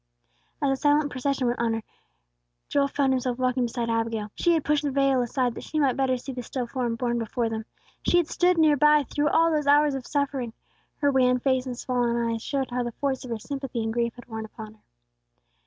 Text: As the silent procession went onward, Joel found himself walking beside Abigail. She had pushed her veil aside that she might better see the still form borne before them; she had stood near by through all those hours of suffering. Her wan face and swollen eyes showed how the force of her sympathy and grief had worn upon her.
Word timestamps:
As 0.63 0.71
the 0.71 0.75
silent 0.77 1.11
procession 1.11 1.45
went 1.45 1.59
onward, 1.59 1.83
Joel 2.69 2.87
found 2.87 3.13
himself 3.13 3.37
walking 3.37 3.65
beside 3.65 3.87
Abigail. 3.87 4.31
She 4.33 4.55
had 4.55 4.65
pushed 4.65 4.83
her 4.83 4.89
veil 4.89 5.21
aside 5.21 5.53
that 5.53 5.63
she 5.63 5.77
might 5.79 5.95
better 5.95 6.17
see 6.17 6.31
the 6.31 6.41
still 6.41 6.65
form 6.65 6.95
borne 6.95 7.19
before 7.19 7.49
them; 7.49 7.65
she 8.01 8.17
had 8.17 8.27
stood 8.27 8.57
near 8.57 8.75
by 8.75 9.03
through 9.03 9.29
all 9.29 9.51
those 9.51 9.67
hours 9.67 9.93
of 9.93 10.07
suffering. 10.07 10.53
Her 11.01 11.11
wan 11.11 11.37
face 11.37 11.67
and 11.67 11.77
swollen 11.77 12.17
eyes 12.17 12.41
showed 12.41 12.71
how 12.71 12.81
the 12.81 12.93
force 12.93 13.23
of 13.23 13.29
her 13.29 13.37
sympathy 13.37 13.83
and 13.83 13.93
grief 13.93 14.15
had 14.15 14.25
worn 14.27 14.43
upon 14.45 14.73
her. 14.73 14.81